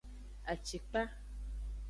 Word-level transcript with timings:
Acikpa. 0.51 1.01